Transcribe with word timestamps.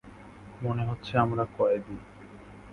মনে 0.61 0.83
হচ্ছে 0.89 1.13
আমরা 1.17 1.43
কয়েদী! 1.57 1.97